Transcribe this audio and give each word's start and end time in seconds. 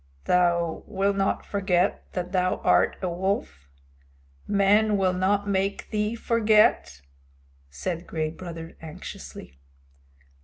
"Thou 0.25 0.81
wilt 0.87 1.15
not 1.15 1.45
forget 1.45 2.11
that 2.13 2.31
thou 2.31 2.55
art 2.63 2.97
a 3.03 3.07
wolf? 3.07 3.69
Men 4.47 4.97
will 4.97 5.13
not 5.13 5.47
make 5.47 5.91
thee 5.91 6.15
forget?" 6.15 7.01
said 7.69 8.07
Gray 8.07 8.31
Brother 8.31 8.75
anxiously. 8.81 9.59